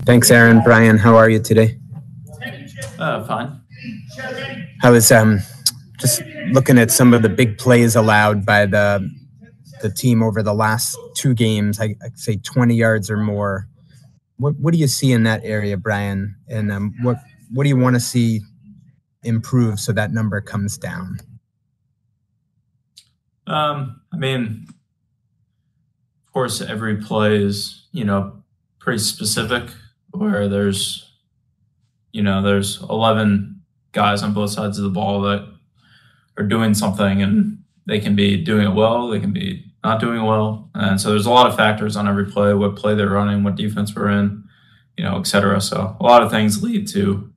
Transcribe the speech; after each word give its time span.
Thanks, 0.00 0.30
Aaron. 0.30 0.62
Brian, 0.62 0.98
how 0.98 1.16
are 1.16 1.30
you 1.30 1.38
today? 1.38 1.78
Uh, 2.98 3.24
fine. 3.24 3.60
I 4.82 4.90
was 4.90 5.12
um, 5.12 5.38
just 5.98 6.22
looking 6.50 6.78
at 6.78 6.90
some 6.90 7.14
of 7.14 7.22
the 7.22 7.28
big 7.28 7.56
plays 7.58 7.94
allowed 7.94 8.44
by 8.44 8.66
the 8.66 9.08
the 9.80 9.90
team 9.90 10.22
over 10.22 10.42
the 10.42 10.54
last 10.54 10.96
two 11.14 11.34
games. 11.34 11.80
I, 11.80 11.96
I'd 12.04 12.18
say 12.18 12.36
20 12.36 12.74
yards 12.74 13.10
or 13.10 13.16
more. 13.16 13.68
What 14.38 14.56
what 14.58 14.72
do 14.72 14.78
you 14.78 14.88
see 14.88 15.12
in 15.12 15.22
that 15.24 15.40
area, 15.44 15.76
Brian? 15.76 16.34
And 16.48 16.72
um, 16.72 16.94
what 17.02 17.18
what 17.52 17.62
do 17.62 17.68
you 17.68 17.76
want 17.76 17.94
to 17.94 18.00
see 18.00 18.40
improve 19.22 19.78
so 19.78 19.92
that 19.92 20.12
number 20.12 20.40
comes 20.40 20.78
down? 20.78 21.18
Um, 23.46 24.00
I 24.12 24.16
mean, 24.16 24.66
of 26.26 26.32
course, 26.32 26.60
every 26.60 26.96
play 26.96 27.36
is 27.36 27.86
you 27.92 28.04
know 28.04 28.42
pretty 28.80 28.98
specific. 28.98 29.70
Where 30.12 30.48
there's 30.48 31.10
you 32.12 32.22
know 32.22 32.42
there's 32.42 32.80
11 32.82 33.62
guys 33.92 34.22
on 34.22 34.32
both 34.34 34.50
sides 34.50 34.78
of 34.78 34.84
the 34.84 34.90
ball 34.90 35.22
that 35.22 35.48
are 36.36 36.44
doing 36.44 36.74
something, 36.74 37.22
and 37.22 37.62
they 37.86 38.00
can 38.00 38.14
be 38.14 38.42
doing 38.42 38.66
it 38.66 38.74
well, 38.74 39.08
they 39.08 39.20
can 39.20 39.32
be 39.32 39.64
not 39.82 40.00
doing 40.00 40.24
well, 40.24 40.70
and 40.74 41.00
so 41.00 41.10
there's 41.10 41.26
a 41.26 41.30
lot 41.30 41.46
of 41.46 41.56
factors 41.56 41.96
on 41.96 42.08
every 42.08 42.26
play, 42.26 42.54
what 42.54 42.76
play 42.76 42.94
they're 42.94 43.08
running, 43.08 43.42
what 43.42 43.56
defense 43.56 43.94
we're 43.94 44.10
in, 44.10 44.44
you 44.96 45.04
know, 45.04 45.18
et 45.18 45.26
cetera. 45.26 45.60
So 45.60 45.96
a 45.98 46.02
lot 46.02 46.22
of 46.22 46.30
things 46.30 46.62
lead 46.62 46.86
to 46.88 47.32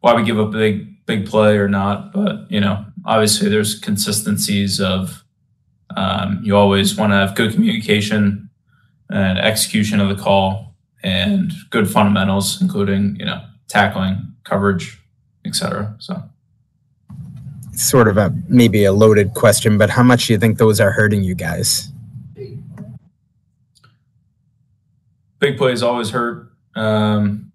why 0.00 0.14
we 0.14 0.24
give 0.24 0.38
up 0.38 0.48
a 0.48 0.52
big 0.52 1.04
big 1.06 1.26
play 1.26 1.56
or 1.56 1.68
not. 1.68 2.12
But 2.12 2.50
you 2.50 2.60
know, 2.60 2.84
obviously 3.04 3.48
there's 3.48 3.78
consistencies 3.78 4.80
of 4.80 5.24
um, 5.96 6.40
you 6.42 6.56
always 6.56 6.96
want 6.96 7.12
to 7.12 7.16
have 7.16 7.34
good 7.34 7.52
communication 7.52 8.50
and 9.08 9.38
execution 9.38 10.00
of 10.00 10.14
the 10.14 10.22
call 10.22 10.65
and 11.02 11.52
good 11.70 11.90
fundamentals, 11.90 12.60
including 12.60 13.16
you 13.18 13.24
know 13.24 13.42
tackling, 13.68 14.34
coverage, 14.44 14.98
etc. 15.44 15.94
So 15.98 16.22
Sort 17.72 18.08
of 18.08 18.16
a 18.16 18.34
maybe 18.48 18.84
a 18.84 18.92
loaded 18.92 19.34
question, 19.34 19.76
but 19.76 19.90
how 19.90 20.02
much 20.02 20.26
do 20.26 20.32
you 20.32 20.38
think 20.38 20.56
those 20.56 20.80
are 20.80 20.92
hurting 20.92 21.22
you 21.22 21.34
guys? 21.34 21.92
big 25.38 25.58
plays 25.58 25.82
always 25.82 26.10
hurt. 26.10 26.50
Um, 26.74 27.52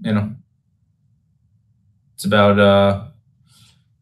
you 0.00 0.12
know, 0.12 0.34
it's 2.14 2.24
about 2.24 2.58
uh, 2.58 3.04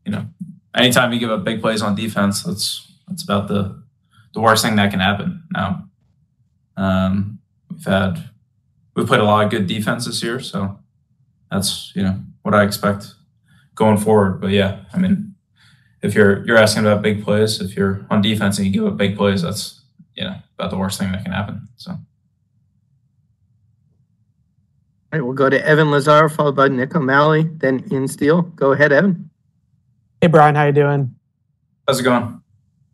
you 0.04 0.12
know, 0.12 0.26
anytime 0.74 1.12
you 1.12 1.18
give 1.18 1.30
up 1.30 1.44
big 1.44 1.60
plays 1.60 1.82
on 1.82 1.94
defense, 1.94 2.42
that's 2.42 2.86
that's 3.06 3.22
about 3.22 3.48
the 3.48 3.82
the 4.34 4.40
worst 4.40 4.64
thing 4.64 4.76
that 4.76 4.90
can 4.90 5.00
happen. 5.00 5.44
Now, 5.52 5.84
um, 6.76 7.38
we've 7.70 7.84
had 7.84 8.30
we've 8.98 9.06
played 9.06 9.20
a 9.20 9.24
lot 9.24 9.44
of 9.44 9.50
good 9.50 9.68
defense 9.68 10.06
this 10.06 10.22
year, 10.22 10.40
so 10.40 10.76
that's 11.50 11.92
you 11.94 12.02
know 12.02 12.20
what 12.42 12.54
I 12.54 12.64
expect 12.64 13.14
going 13.76 13.96
forward. 13.96 14.40
But 14.40 14.50
yeah, 14.50 14.80
I 14.92 14.98
mean, 14.98 15.36
if 16.02 16.14
you're 16.14 16.44
you're 16.46 16.56
asking 16.56 16.82
about 16.82 17.00
big 17.00 17.22
plays, 17.24 17.60
if 17.60 17.76
you're 17.76 18.04
on 18.10 18.20
defense 18.20 18.58
and 18.58 18.66
you 18.66 18.72
give 18.72 18.84
up 18.84 18.96
big 18.96 19.16
plays, 19.16 19.42
that's 19.42 19.82
you 20.14 20.24
know 20.24 20.34
about 20.58 20.70
the 20.70 20.76
worst 20.76 20.98
thing 20.98 21.12
that 21.12 21.22
can 21.22 21.32
happen. 21.32 21.68
So. 21.76 21.92
All 25.10 25.18
right, 25.18 25.24
we'll 25.24 25.32
go 25.32 25.48
to 25.48 25.64
Evan 25.64 25.90
Lazar, 25.90 26.28
followed 26.28 26.56
by 26.56 26.68
Nick 26.68 26.94
O'Malley, 26.94 27.44
then 27.44 27.82
Ian 27.90 28.08
Steele. 28.08 28.42
Go 28.42 28.72
ahead, 28.72 28.92
Evan. 28.92 29.30
Hey 30.20 30.26
Brian, 30.26 30.54
how 30.54 30.66
you 30.66 30.72
doing? 30.72 31.14
How's 31.86 32.00
it 32.00 32.02
going? 32.02 32.42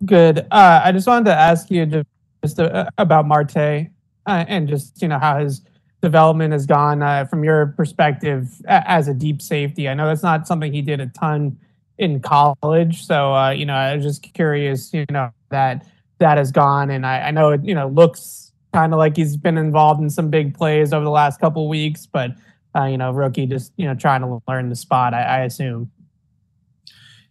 Good. 0.04 0.40
Uh, 0.50 0.82
I 0.84 0.92
just 0.92 1.08
wanted 1.08 1.24
to 1.24 1.34
ask 1.34 1.70
you 1.70 1.86
just, 1.86 2.06
just 2.44 2.60
uh, 2.60 2.88
about 2.98 3.26
Marte 3.26 3.56
uh, 3.56 4.44
and 4.46 4.68
just 4.68 5.00
you 5.00 5.08
know 5.08 5.18
how 5.18 5.40
his 5.40 5.62
development 6.04 6.52
has 6.52 6.66
gone 6.66 7.02
uh, 7.02 7.24
from 7.24 7.42
your 7.42 7.68
perspective 7.78 8.60
as 8.68 9.08
a 9.08 9.14
deep 9.14 9.40
safety. 9.40 9.88
I 9.88 9.94
know 9.94 10.06
that's 10.06 10.22
not 10.22 10.46
something 10.46 10.70
he 10.70 10.82
did 10.82 11.00
a 11.00 11.06
ton 11.06 11.58
in 11.96 12.20
college, 12.20 13.06
so 13.06 13.34
uh, 13.34 13.50
you 13.50 13.64
know 13.64 13.74
I 13.74 13.96
was 13.96 14.04
just 14.04 14.22
curious, 14.34 14.92
you 14.92 15.06
know 15.10 15.30
that 15.48 15.86
that 16.18 16.36
has 16.36 16.52
gone, 16.52 16.90
and 16.90 17.06
I, 17.06 17.28
I 17.28 17.30
know 17.30 17.50
it 17.50 17.64
you 17.64 17.74
know 17.74 17.88
looks 17.88 18.52
kind 18.74 18.92
of 18.92 18.98
like 18.98 19.16
he's 19.16 19.36
been 19.36 19.56
involved 19.56 20.02
in 20.02 20.10
some 20.10 20.28
big 20.28 20.54
plays 20.54 20.92
over 20.92 21.04
the 21.04 21.10
last 21.10 21.40
couple 21.40 21.66
weeks, 21.68 22.04
but 22.06 22.32
uh, 22.76 22.84
you 22.84 22.98
know 22.98 23.10
rookie 23.10 23.46
just 23.46 23.72
you 23.76 23.86
know 23.86 23.94
trying 23.94 24.20
to 24.20 24.42
learn 24.46 24.68
the 24.68 24.76
spot. 24.76 25.14
I, 25.14 25.22
I 25.22 25.38
assume. 25.40 25.90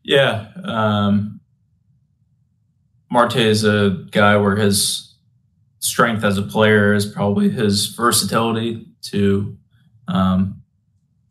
Yeah. 0.04 0.48
Um, 0.66 1.40
Marte 3.12 3.36
is 3.36 3.64
a 3.64 4.06
guy 4.10 4.36
where 4.38 4.56
his 4.56 5.13
strength 5.84 6.24
as 6.24 6.38
a 6.38 6.42
player 6.42 6.94
is 6.94 7.06
probably 7.06 7.50
his 7.50 7.88
versatility 7.88 8.88
to 9.02 9.58
um, 10.08 10.64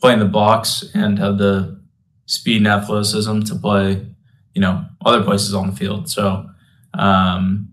play 0.01 0.13
in 0.13 0.19
the 0.19 0.27
box 0.27 0.85
and 0.95 1.19
have 1.19 1.39
the 1.39 1.81
speed 2.27 2.59
and 2.59 2.67
athleticism 2.67 3.41
to 3.41 3.55
play, 3.55 4.07
you 4.55 4.61
know, 4.61 4.85
other 5.05 5.23
places 5.25 5.55
on 5.55 5.71
the 5.71 5.75
field. 5.75 6.11
So, 6.11 6.47
um, 6.93 7.73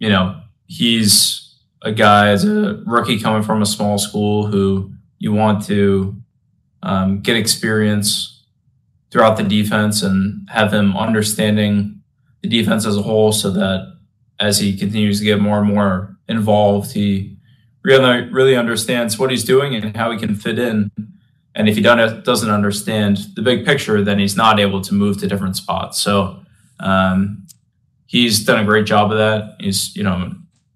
you 0.00 0.08
know, 0.08 0.40
he's 0.66 1.54
a 1.82 1.92
guy 1.92 2.30
as 2.30 2.44
a 2.44 2.82
rookie 2.84 3.20
coming 3.20 3.44
from 3.44 3.62
a 3.62 3.66
small 3.66 3.98
school 3.98 4.48
who 4.48 4.92
you 5.18 5.32
want 5.32 5.64
to 5.66 6.16
um, 6.82 7.20
get 7.20 7.36
experience 7.36 8.44
throughout 9.12 9.36
the 9.36 9.44
defense 9.44 10.02
and 10.02 10.48
have 10.50 10.72
him 10.72 10.96
understanding 10.96 12.02
the 12.42 12.48
defense 12.48 12.84
as 12.84 12.96
a 12.96 13.02
whole 13.02 13.30
so 13.30 13.50
that 13.50 13.95
as 14.40 14.58
he 14.58 14.76
continues 14.76 15.18
to 15.18 15.24
get 15.24 15.40
more 15.40 15.58
and 15.58 15.68
more 15.68 16.16
involved, 16.28 16.92
he 16.92 17.36
really 17.82 18.28
really 18.30 18.56
understands 18.56 19.18
what 19.18 19.30
he's 19.30 19.44
doing 19.44 19.74
and 19.74 19.96
how 19.96 20.10
he 20.10 20.18
can 20.18 20.34
fit 20.34 20.58
in. 20.58 20.90
And 21.54 21.68
if 21.68 21.76
he 21.76 21.82
doesn't 21.82 22.50
understand 22.50 23.18
the 23.34 23.42
big 23.42 23.64
picture, 23.64 24.02
then 24.02 24.18
he's 24.18 24.36
not 24.36 24.60
able 24.60 24.82
to 24.82 24.92
move 24.92 25.18
to 25.18 25.26
different 25.26 25.56
spots. 25.56 25.98
So 25.98 26.42
um, 26.80 27.46
he's 28.06 28.44
done 28.44 28.60
a 28.60 28.64
great 28.64 28.86
job 28.86 29.10
of 29.10 29.18
that. 29.18 29.56
He's 29.60 29.94
you 29.96 30.02
know 30.02 30.32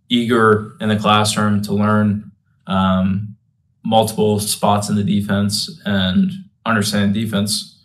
eager 0.08 0.72
in 0.80 0.88
the 0.88 0.96
classroom 0.96 1.62
to 1.62 1.72
learn 1.72 2.30
um, 2.66 3.36
multiple 3.84 4.40
spots 4.40 4.88
in 4.88 4.96
the 4.96 5.04
defense 5.04 5.80
and 5.84 6.32
understand 6.66 7.14
defense 7.14 7.82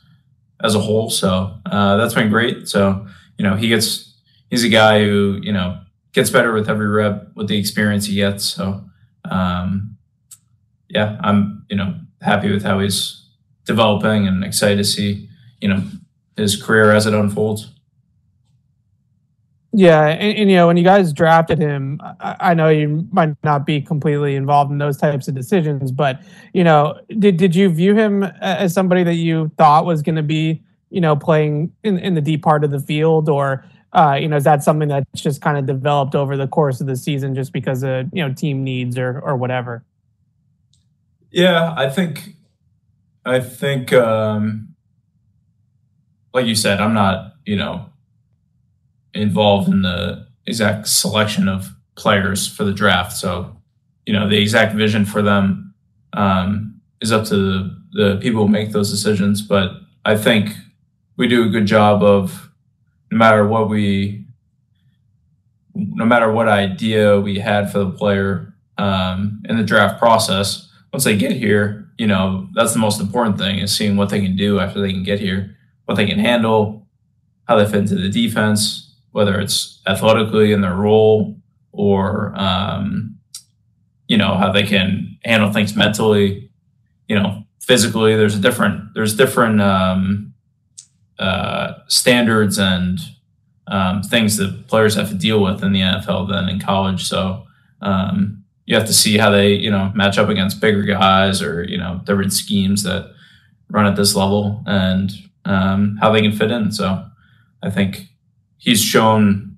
as 0.63 0.75
a 0.75 0.79
whole. 0.79 1.09
So 1.09 1.53
uh, 1.65 1.97
that's 1.97 2.13
been 2.13 2.29
great. 2.29 2.67
So 2.67 3.05
you 3.37 3.43
know 3.43 3.55
he 3.55 3.67
gets 3.67 4.14
he's 4.50 4.63
a 4.63 4.69
guy 4.69 5.03
who 5.03 5.39
you 5.41 5.51
know 5.51 5.79
gets 6.13 6.29
better 6.29 6.53
with 6.53 6.69
every 6.69 6.88
rep 6.88 7.29
with 7.35 7.47
the 7.47 7.57
experience 7.57 8.06
he 8.06 8.16
gets. 8.16 8.45
So 8.45 8.83
um, 9.29 9.97
yeah, 10.89 11.17
I'm 11.22 11.66
you 11.69 11.75
know 11.75 11.95
happy 12.22 12.51
with 12.51 12.63
how 12.63 12.79
he's 12.79 13.28
developing 13.66 14.28
and 14.28 14.44
excited 14.44 14.78
to 14.78 14.84
see 14.84 15.29
you 15.61 15.69
know 15.69 15.84
his 16.38 16.61
career 16.61 16.91
as 16.91 17.05
it 17.05 17.13
unfolds. 17.13 17.72
Yeah, 19.78 20.07
and, 20.07 20.38
and, 20.38 20.50
you 20.50 20.55
know 20.55 20.67
when 20.67 20.78
you 20.78 20.85
guys 20.85 21.11
drafted 21.11 21.59
him, 21.59 22.00
I, 22.22 22.35
I, 22.39 22.53
know 22.53 22.69
you 22.69 23.05
might 23.11 23.35
not 23.44 23.66
be 23.66 23.81
completely 23.81 24.38
involved 24.38 24.72
in 24.72 24.78
those 24.78 24.95
types 24.95 25.28
of 25.28 25.35
decisions, 25.35 25.91
but 25.91 26.22
you 26.53 26.63
know, 26.63 26.97
did 27.19 27.35
did 27.35 27.53
you 27.53 27.67
view 27.67 27.94
him 27.94 28.23
as 28.23 28.73
somebody 28.73 29.03
that 29.03 29.16
you 29.16 29.51
thought 29.57 29.85
was 29.85 30.01
going 30.01 30.16
to 30.16 30.23
be 30.23 30.63
you 30.91 31.01
know 31.01 31.17
playing 31.17 31.73
in 31.84 32.00
in 32.00 32.13
the 32.13 32.22
deep 32.22 32.41
part 32.41 32.63
of 32.63 32.72
the 32.72 32.79
field, 32.79 33.28
or 33.28 33.66
you 34.19 34.28
know 34.28 34.38
is 34.38 34.44
that 34.44 34.63
something 34.63 34.89
that's 34.89 35.22
just 35.22 35.41
kind 35.41 35.57
of 35.57 35.66
developed 35.66 36.16
over 36.16 36.35
the 36.35 36.47
course 36.47 36.81
of 36.81 36.88
the 36.88 36.95
season 36.95 37.33
just 37.33 37.53
because 37.53 37.83
of 37.83 38.07
you 38.11 38.25
know 38.25 38.33
team 38.33 38.63
needs 38.63 38.97
or 38.97 39.19
or 39.19 39.35
whatever? 39.35 39.83
Yeah, 41.31 41.73
I 41.75 41.89
think 41.89 42.35
I 43.25 43.39
think 43.39 43.94
um, 43.94 44.75
like 46.34 46.45
you 46.45 46.55
said, 46.55 46.81
I'm 46.81 46.94
not 46.94 47.34
you 47.45 47.55
know 47.55 47.89
involved 49.13 49.69
in 49.69 49.81
the 49.81 50.28
exact 50.45 50.88
selection 50.88 51.47
of 51.47 51.73
players 51.95 52.47
for 52.47 52.63
the 52.63 52.73
draft. 52.73 53.13
So, 53.13 53.55
you 54.05 54.13
know, 54.13 54.28
the 54.29 54.38
exact 54.38 54.75
vision 54.75 55.05
for 55.05 55.22
them 55.22 55.73
um, 56.13 56.79
is 57.02 57.11
up 57.11 57.25
to 57.28 57.35
the, 57.35 57.81
the 57.93 58.19
people 58.22 58.46
who 58.46 58.52
make 58.52 58.72
those 58.72 58.91
decisions. 58.91 59.41
But 59.41 59.72
I 60.03 60.17
think 60.17 60.52
we 61.17 61.28
do 61.28 61.46
a 61.46 61.49
good 61.49 61.66
job 61.66 62.03
of 62.03 62.52
no 63.16 63.20
matter 63.20 63.47
what 63.47 63.70
we, 63.70 64.26
no 65.73 66.03
matter 66.03 66.29
what 66.29 66.50
idea 66.50 67.17
we 67.17 67.40
had 67.40 67.72
for 67.72 67.79
the 67.79 67.91
player 67.91 68.53
um, 68.78 69.41
in 69.47 69.56
the 69.56 69.64
draft 69.64 69.97
process, 70.00 70.70
once 70.91 71.06
they 71.06 71.16
get 71.16 71.32
here, 71.32 71.90
you 71.97 72.08
know, 72.08 72.50
that's 72.53 72.73
the 72.73 72.79
most 72.79 73.00
important 73.00 73.38
thing 73.38 73.59
is 73.59 73.73
seeing 73.73 73.96
what 73.96 74.09
they 74.09 74.20
can 74.20 74.35
do 74.35 74.59
after 74.59 74.82
they 74.82 74.91
can 74.91 75.03
get 75.03 75.22
here, 75.22 75.56
what 75.85 75.96
they 75.96 76.06
can 76.06 76.20
handle, 76.20 76.85
how 77.47 77.56
they 77.56 77.64
fit 77.64 77.76
into 77.76 77.96
the 77.96 78.09
defense, 78.09 78.94
whether 79.12 79.40
it's 79.40 79.82
athletically 79.88 80.52
in 80.52 80.59
their 80.59 80.76
role 80.76 81.38
or 81.72 82.34
um, 82.35 83.17
you 84.09 84.17
know 84.17 84.35
how 84.35 84.52
they 84.52 84.64
can 84.64 85.17
handle 85.23 85.53
things 85.53 85.73
mentally 85.73 86.52
you 87.08 87.17
know 87.17 87.44
physically. 87.62 88.17
There's 88.17 88.35
a 88.35 88.41
different 88.41 88.94
there's 88.94 89.16
different 89.16 89.62
um, 89.62 90.34
uh, 91.20 91.73
standards 91.88 92.58
and 92.58 93.00
um, 93.67 94.03
things 94.03 94.38
that 94.38 94.67
players 94.67 94.96
have 94.96 95.09
to 95.09 95.16
deal 95.16 95.41
with 95.41 95.64
in 95.64 95.72
the 95.72 95.82
NFL 95.82 96.29
than 96.29 96.50
in 96.50 96.59
college 96.59 97.03
so 97.03 97.46
um, 97.82 98.44
you 98.66 98.76
have 98.76 98.88
to 98.88 98.94
see 98.94 99.17
how 99.17 99.29
they 99.29 99.53
you 99.53 99.70
know 99.70 99.91
match 99.96 100.17
up 100.17 100.29
against 100.29 100.59
bigger 100.59 100.84
guys 100.84 101.41
or 101.41 101.64
you 101.64 101.78
know 101.78 102.02
different 102.06 102.34
schemes 102.34 102.84
that 102.84 103.12
run 103.70 103.85
at 103.85 103.96
this 103.96 104.16
level 104.16 104.64
and 104.66 105.12
um, 105.46 105.97
how 106.02 106.12
they 106.12 106.22
can 106.22 106.32
fit 106.32 106.52
in. 106.52 106.72
So 106.72 107.06
I 107.64 107.70
think 107.70 108.09
he's 108.58 108.82
shown 108.82 109.58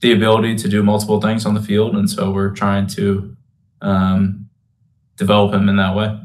the 0.00 0.12
ability 0.12 0.56
to 0.56 0.68
do 0.68 0.82
multiple 0.82 1.20
things 1.20 1.46
on 1.46 1.54
the 1.54 1.62
field, 1.62 1.96
and 1.96 2.08
so 2.08 2.30
we're 2.30 2.50
trying 2.50 2.86
to 2.88 3.34
um, 3.80 4.48
develop 5.16 5.54
him 5.54 5.68
in 5.68 5.76
that 5.76 5.94
way. 5.94 6.18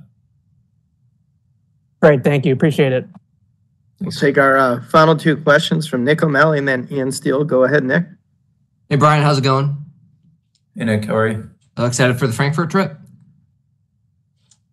Great, 2.02 2.24
thank 2.24 2.46
you. 2.46 2.54
Appreciate 2.54 2.92
it. 2.92 3.06
We'll 4.02 4.12
take 4.12 4.38
our 4.38 4.58
uh, 4.58 4.82
final 4.84 5.16
two 5.16 5.38
questions 5.38 5.88
from 5.88 6.04
Nick 6.04 6.24
O'Malley 6.24 6.58
and 6.58 6.68
then 6.68 6.88
Ian 6.92 7.12
Steele. 7.12 7.44
Go 7.44 7.64
ahead, 7.64 7.84
Nick. 7.84 8.04
Hey, 8.90 8.96
Brian, 8.96 9.24
how's 9.24 9.38
it 9.38 9.44
going? 9.44 9.78
Hey 10.76 10.86
Nick, 10.86 11.06
how 11.06 11.16
are 11.16 11.28
you? 11.28 11.50
Uh, 11.78 11.86
excited 11.86 12.18
for 12.18 12.28
the 12.28 12.34
Frankfurt 12.34 12.72
trip? 12.72 12.98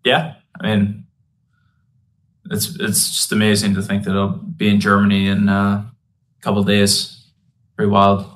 Yeah, 0.05 0.35
I 0.61 0.67
mean, 0.67 1.05
it's 2.51 2.77
it's 2.81 3.13
just 3.13 3.33
amazing 3.33 3.75
to 3.75 3.83
think 3.83 4.05
that 4.05 4.17
I'll 4.17 4.39
be 4.39 4.69
in 4.69 4.81
Germany 4.81 5.29
in 5.29 5.49
uh, 5.49 5.85
a 5.85 5.93
couple 6.41 6.63
days. 6.63 7.27
Pretty 7.77 7.91
wild. 7.91 8.27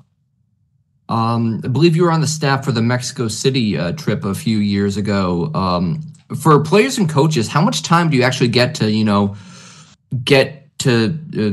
Um, 1.09 1.61
I 1.65 1.69
believe 1.69 1.95
you 1.95 2.05
were 2.05 2.11
on 2.11 2.21
the 2.21 2.27
staff 2.27 2.65
for 2.65 2.73
the 2.73 2.83
Mexico 2.83 3.29
City 3.29 3.79
uh, 3.79 3.93
trip 3.93 4.25
a 4.25 4.35
few 4.35 4.59
years 4.59 4.97
ago. 4.97 5.51
Um, 5.55 6.01
for 6.41 6.61
players 6.61 6.99
and 6.99 7.09
coaches, 7.09 7.49
how 7.49 7.61
much 7.61 7.83
time 7.83 8.11
do 8.11 8.17
you 8.17 8.23
actually 8.23 8.49
get 8.49 8.75
to, 8.77 8.91
you 8.91 9.05
know, 9.05 9.37
get 10.25 10.62
to 10.83 11.19
uh, 11.39 11.51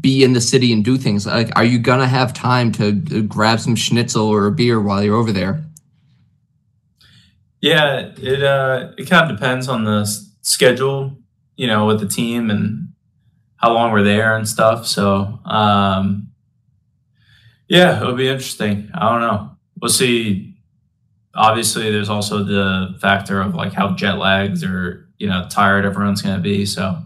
be 0.00 0.22
in 0.22 0.32
the 0.32 0.40
city 0.40 0.72
and 0.72 0.84
do 0.84 0.96
things? 0.96 1.26
Like, 1.26 1.50
are 1.56 1.64
you 1.64 1.78
gonna 1.78 2.06
have 2.06 2.34
time 2.34 2.72
to 2.72 2.88
uh, 2.88 3.20
grab 3.20 3.60
some 3.60 3.74
schnitzel 3.74 4.26
or 4.26 4.46
a 4.46 4.52
beer 4.52 4.80
while 4.80 5.02
you're 5.02 5.16
over 5.16 5.32
there? 5.32 5.64
Yeah, 7.60 8.12
it 8.18 8.42
uh, 8.42 8.92
it 8.98 9.08
kind 9.08 9.30
of 9.30 9.38
depends 9.38 9.68
on 9.68 9.84
the 9.84 10.04
schedule, 10.42 11.16
you 11.56 11.66
know, 11.66 11.86
with 11.86 12.00
the 12.00 12.06
team 12.06 12.50
and 12.50 12.88
how 13.56 13.72
long 13.72 13.92
we're 13.92 14.02
there 14.02 14.36
and 14.36 14.46
stuff. 14.46 14.86
So, 14.86 15.40
um, 15.46 16.28
yeah, 17.68 17.98
it'll 17.98 18.14
be 18.14 18.28
interesting. 18.28 18.90
I 18.92 19.08
don't 19.08 19.22
know. 19.22 19.56
We'll 19.80 19.90
see. 19.90 20.54
Obviously, 21.34 21.90
there's 21.90 22.10
also 22.10 22.44
the 22.44 22.98
factor 23.00 23.40
of 23.40 23.54
like 23.54 23.72
how 23.72 23.94
jet 23.94 24.18
lags 24.18 24.62
or 24.62 25.08
you 25.18 25.26
know 25.26 25.46
tired 25.48 25.86
everyone's 25.86 26.20
going 26.20 26.36
to 26.36 26.42
be. 26.42 26.66
So, 26.66 26.98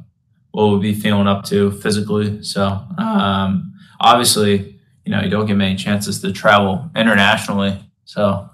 what 0.58 0.70
we'll 0.70 0.81
be 0.81 0.93
feeling 0.93 1.28
up 1.28 1.44
to 1.44 1.70
physically. 1.70 2.43
So, 2.43 2.64
um, 2.99 3.72
obviously, 4.00 4.81
you 5.05 5.12
know, 5.12 5.20
you 5.20 5.31
don't 5.31 5.46
get 5.46 5.55
many 5.55 5.76
chances 5.76 6.20
to 6.22 6.32
travel 6.32 6.90
internationally. 6.96 7.78
So, 8.06 8.50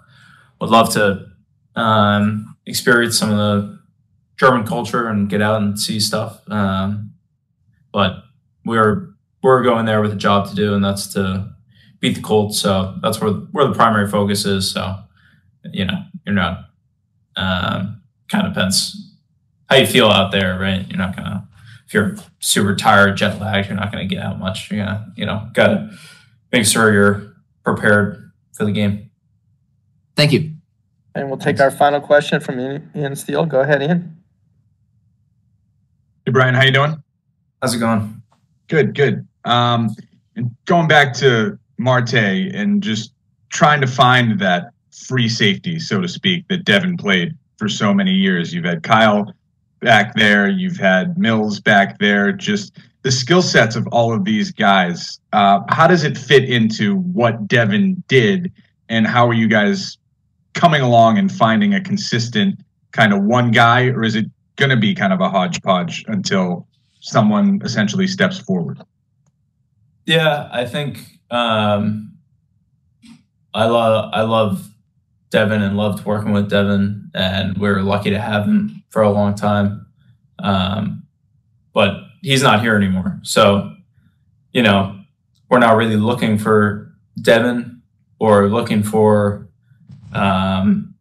would 0.60 0.68
love 0.68 0.92
to 0.92 1.24
um, 1.76 2.56
experience 2.66 3.18
some 3.18 3.30
of 3.30 3.38
the 3.38 3.78
German 4.36 4.66
culture 4.66 5.08
and 5.08 5.30
get 5.30 5.40
out 5.40 5.62
and 5.62 5.80
see 5.80 5.98
stuff. 5.98 6.42
Um, 6.50 7.14
but 7.90 8.22
we're 8.66 9.08
we're 9.42 9.62
going 9.62 9.86
there 9.86 10.02
with 10.02 10.12
a 10.12 10.16
job 10.16 10.50
to 10.50 10.54
do, 10.54 10.74
and 10.74 10.84
that's 10.84 11.06
to 11.14 11.54
beat 12.00 12.16
the 12.16 12.20
Colts. 12.20 12.60
So 12.60 12.98
that's 13.00 13.18
where 13.18 13.30
where 13.30 13.66
the 13.66 13.74
primary 13.74 14.10
focus 14.10 14.44
is. 14.44 14.70
So 14.70 14.94
you 15.72 15.86
know, 15.86 16.02
you're 16.26 16.34
not 16.34 16.66
um, 17.36 18.02
kind 18.28 18.46
of 18.46 18.52
depends 18.52 18.94
how 19.70 19.76
you 19.76 19.86
feel 19.86 20.08
out 20.08 20.32
there, 20.32 20.58
right? 20.58 20.86
You're 20.86 20.98
not 20.98 21.16
gonna 21.16 21.48
if 21.86 21.94
you're 21.94 22.16
super 22.40 22.74
tired, 22.74 23.16
jet 23.16 23.40
lagged, 23.40 23.68
you're 23.68 23.76
not 23.76 23.92
gonna 23.92 24.06
get 24.06 24.22
out 24.22 24.38
much. 24.38 24.70
You're 24.70 24.84
gonna 24.84 25.12
you 25.16 25.26
know 25.26 25.48
gotta 25.52 25.90
make 26.52 26.66
sure 26.66 26.92
you're 26.92 27.34
prepared 27.64 28.32
for 28.52 28.64
the 28.64 28.72
game. 28.72 29.10
Thank 30.16 30.32
you. 30.32 30.52
And 31.14 31.28
we'll 31.28 31.38
take 31.38 31.60
our 31.60 31.70
final 31.70 32.00
question 32.00 32.40
from 32.40 32.58
Ian 32.60 32.90
Ian 32.94 33.16
Steele. 33.16 33.46
Go 33.46 33.60
ahead, 33.60 33.82
Ian. 33.82 34.22
Hey 36.26 36.32
Brian, 36.32 36.54
how 36.54 36.64
you 36.64 36.72
doing? 36.72 37.02
How's 37.60 37.74
it 37.74 37.78
going? 37.78 38.22
Good, 38.68 38.94
good. 38.94 39.26
Um, 39.44 39.94
and 40.36 40.54
going 40.64 40.88
back 40.88 41.12
to 41.14 41.58
Marte 41.78 42.14
and 42.14 42.82
just 42.82 43.12
trying 43.50 43.80
to 43.80 43.86
find 43.86 44.40
that 44.40 44.70
free 44.90 45.28
safety, 45.28 45.78
so 45.78 46.00
to 46.00 46.08
speak, 46.08 46.46
that 46.48 46.64
Devin 46.64 46.96
played 46.96 47.36
for 47.58 47.68
so 47.68 47.92
many 47.92 48.12
years. 48.12 48.52
You've 48.52 48.64
had 48.64 48.82
Kyle 48.82 49.32
back 49.84 50.14
there, 50.14 50.48
you've 50.48 50.76
had 50.76 51.16
Mills 51.16 51.60
back 51.60 51.98
there. 51.98 52.32
Just 52.32 52.76
the 53.02 53.12
skill 53.12 53.42
sets 53.42 53.76
of 53.76 53.86
all 53.88 54.12
of 54.12 54.24
these 54.24 54.50
guys. 54.50 55.20
Uh, 55.32 55.60
how 55.68 55.86
does 55.86 56.02
it 56.02 56.18
fit 56.18 56.44
into 56.44 56.96
what 56.96 57.46
Devin 57.46 58.02
did, 58.08 58.50
and 58.88 59.06
how 59.06 59.28
are 59.28 59.34
you 59.34 59.46
guys 59.46 59.98
coming 60.54 60.80
along 60.80 61.18
and 61.18 61.30
finding 61.30 61.74
a 61.74 61.80
consistent 61.80 62.58
kind 62.90 63.12
of 63.12 63.22
one 63.22 63.50
guy, 63.50 63.86
or 63.86 64.02
is 64.02 64.16
it 64.16 64.26
going 64.56 64.70
to 64.70 64.76
be 64.76 64.94
kind 64.94 65.12
of 65.12 65.20
a 65.20 65.28
hodgepodge 65.28 66.04
until 66.08 66.66
someone 67.04 67.60
essentially 67.62 68.06
steps 68.06 68.38
forward. 68.38 68.80
Yeah, 70.06 70.48
I 70.50 70.64
think 70.64 71.20
um, 71.30 72.14
I 73.52 73.66
love 73.66 74.10
I 74.12 74.22
love 74.22 74.68
Devin 75.30 75.62
and 75.62 75.76
loved 75.76 76.04
working 76.04 76.32
with 76.32 76.50
Devin, 76.50 77.10
and 77.14 77.58
we 77.58 77.68
are 77.68 77.82
lucky 77.82 78.10
to 78.10 78.20
have 78.20 78.44
him 78.44 78.83
for 78.94 79.02
a 79.02 79.10
long 79.10 79.34
time. 79.34 79.86
Um, 80.38 81.02
but 81.72 81.96
he's 82.22 82.44
not 82.44 82.62
here 82.62 82.76
anymore, 82.76 83.18
so 83.22 83.74
you 84.52 84.62
know 84.62 85.00
we're 85.50 85.58
not 85.58 85.76
really 85.76 85.96
looking 85.96 86.38
for 86.38 86.94
Devin 87.20 87.82
or 88.20 88.48
looking 88.48 88.84
for 88.84 89.48
um, 90.12 90.94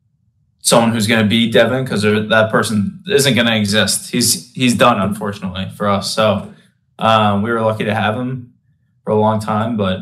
someone 0.58 0.92
who's 0.92 1.06
going 1.06 1.22
to 1.22 1.30
be 1.30 1.52
Devin 1.52 1.84
because 1.84 2.02
that 2.02 2.50
person 2.52 3.04
isn't 3.08 3.36
going 3.36 3.46
to 3.46 3.56
exist. 3.56 4.12
He's 4.12 4.52
he's 4.54 4.74
done, 4.74 5.00
unfortunately, 5.00 5.70
for 5.78 5.88
us. 5.88 6.14
So 6.16 6.52
um, 6.98 7.44
we 7.44 7.52
were 7.52 7.62
lucky 7.62 7.84
to 7.86 7.94
have 7.94 8.16
him 8.16 8.56
for 9.04 9.12
a 9.12 9.20
long 9.20 9.40
time. 9.40 9.78
But 9.78 10.00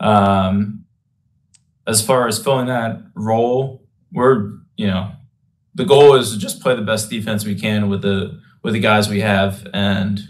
um, 0.00 0.86
as 1.86 2.04
far 2.04 2.26
as 2.26 2.42
filling 2.42 2.66
that 2.66 3.00
role, 3.14 3.86
we're 4.12 4.54
you 4.76 4.88
know 4.88 5.12
the 5.74 5.84
goal 5.84 6.14
is 6.14 6.32
to 6.32 6.38
just 6.38 6.60
play 6.60 6.74
the 6.74 6.82
best 6.82 7.10
defense 7.10 7.44
we 7.44 7.54
can 7.54 7.88
with 7.88 8.02
the 8.02 8.40
with 8.62 8.74
the 8.74 8.80
guys 8.80 9.08
we 9.08 9.20
have, 9.20 9.66
and 9.72 10.20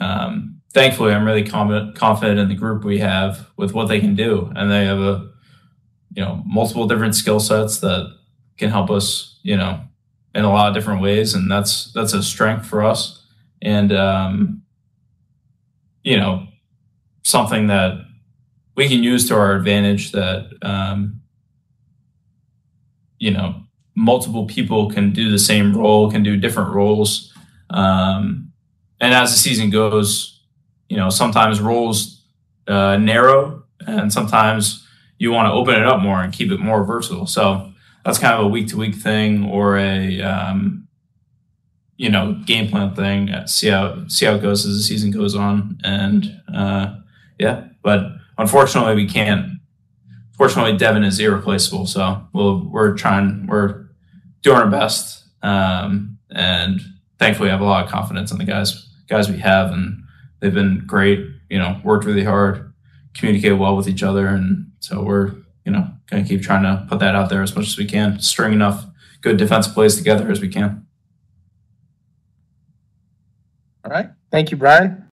um, 0.00 0.60
thankfully, 0.72 1.12
I'm 1.12 1.24
really 1.24 1.44
confident 1.44 1.94
confident 1.96 2.38
in 2.38 2.48
the 2.48 2.54
group 2.54 2.84
we 2.84 2.98
have 2.98 3.50
with 3.56 3.72
what 3.72 3.86
they 3.86 4.00
can 4.00 4.14
do, 4.14 4.50
and 4.56 4.70
they 4.70 4.84
have 4.86 4.98
a 4.98 5.30
you 6.12 6.22
know 6.22 6.42
multiple 6.46 6.86
different 6.86 7.14
skill 7.14 7.40
sets 7.40 7.80
that 7.80 8.16
can 8.58 8.70
help 8.70 8.90
us, 8.90 9.38
you 9.42 9.56
know, 9.56 9.80
in 10.34 10.44
a 10.44 10.50
lot 10.50 10.68
of 10.68 10.74
different 10.74 11.02
ways, 11.02 11.34
and 11.34 11.50
that's 11.50 11.92
that's 11.92 12.14
a 12.14 12.22
strength 12.22 12.66
for 12.66 12.82
us, 12.82 13.24
and 13.62 13.92
um, 13.92 14.62
you 16.02 16.16
know, 16.16 16.46
something 17.22 17.66
that 17.66 17.98
we 18.76 18.88
can 18.88 19.02
use 19.02 19.28
to 19.28 19.34
our 19.34 19.54
advantage. 19.54 20.12
That 20.12 20.50
um, 20.62 21.20
you 23.18 23.30
know, 23.30 23.64
multiple 23.94 24.46
people 24.46 24.90
can 24.90 25.12
do 25.12 25.30
the 25.30 25.38
same 25.38 25.76
role, 25.76 26.10
can 26.10 26.22
do 26.22 26.36
different 26.36 26.72
roles, 26.74 27.32
um, 27.70 28.52
and 29.00 29.14
as 29.14 29.32
the 29.32 29.38
season 29.38 29.70
goes, 29.70 30.42
you 30.88 30.96
know, 30.96 31.08
sometimes 31.08 31.60
roles 31.60 32.22
uh, 32.66 32.96
narrow, 32.96 33.64
and 33.86 34.12
sometimes 34.12 34.86
you 35.18 35.30
want 35.32 35.46
to 35.46 35.52
open 35.52 35.74
it 35.74 35.86
up 35.86 36.00
more 36.00 36.22
and 36.22 36.32
keep 36.32 36.50
it 36.50 36.60
more 36.60 36.84
versatile. 36.84 37.26
So 37.26 37.72
that's 38.04 38.18
kind 38.18 38.34
of 38.34 38.44
a 38.44 38.48
week 38.48 38.68
to 38.68 38.76
week 38.76 38.94
thing 38.94 39.44
or 39.44 39.76
a 39.76 40.20
um, 40.22 40.88
you 41.96 42.10
know 42.10 42.34
game 42.46 42.68
plan 42.68 42.94
thing. 42.94 43.30
See 43.46 43.68
how 43.68 44.06
see 44.08 44.26
how 44.26 44.34
it 44.34 44.42
goes 44.42 44.66
as 44.66 44.76
the 44.76 44.82
season 44.82 45.10
goes 45.10 45.34
on, 45.34 45.78
and 45.84 46.40
uh, 46.54 46.96
yeah. 47.38 47.64
But 47.82 48.12
unfortunately, 48.38 48.94
we 48.94 49.08
can't. 49.08 49.59
Fortunately, 50.40 50.74
Devin 50.74 51.04
is 51.04 51.20
irreplaceable, 51.20 51.86
so 51.86 52.26
we'll, 52.32 52.66
we're 52.70 52.96
trying. 52.96 53.46
We're 53.46 53.88
doing 54.40 54.56
our 54.56 54.70
best, 54.70 55.22
um, 55.42 56.16
and 56.30 56.80
thankfully, 57.18 57.50
I 57.50 57.52
have 57.52 57.60
a 57.60 57.64
lot 57.64 57.84
of 57.84 57.90
confidence 57.90 58.32
in 58.32 58.38
the 58.38 58.44
guys 58.44 58.88
guys 59.06 59.28
we 59.28 59.36
have, 59.40 59.70
and 59.70 60.02
they've 60.40 60.54
been 60.54 60.84
great. 60.86 61.20
You 61.50 61.58
know, 61.58 61.78
worked 61.84 62.06
really 62.06 62.24
hard, 62.24 62.72
communicate 63.12 63.58
well 63.58 63.76
with 63.76 63.86
each 63.86 64.02
other, 64.02 64.28
and 64.28 64.72
so 64.78 65.02
we're 65.02 65.34
you 65.66 65.72
know, 65.72 65.90
going 66.10 66.22
to 66.24 66.28
keep 66.28 66.40
trying 66.40 66.62
to 66.62 66.86
put 66.88 67.00
that 67.00 67.14
out 67.14 67.28
there 67.28 67.42
as 67.42 67.54
much 67.54 67.66
as 67.66 67.76
we 67.76 67.84
can, 67.84 68.18
string 68.20 68.54
enough 68.54 68.86
good 69.20 69.36
defensive 69.36 69.74
plays 69.74 69.94
together 69.94 70.30
as 70.30 70.40
we 70.40 70.48
can. 70.48 70.86
All 73.84 73.90
right. 73.90 74.08
Thank 74.30 74.50
you, 74.50 74.56
Brian. 74.56 75.04